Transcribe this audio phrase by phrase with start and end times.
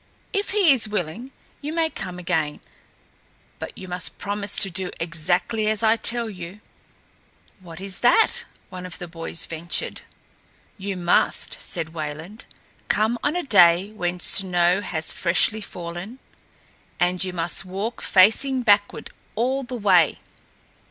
[0.33, 1.29] If he is willing,
[1.61, 2.59] you may come again;
[3.59, 6.59] but you must promise to do exactly as I tell you."
[7.59, 10.01] "What is that?" one of the boys ventured.
[10.75, 12.45] "You must," said Wayland,
[12.87, 16.17] "come on a day when snow has freshly fallen,
[16.99, 20.17] and you must walk facing backward all the way."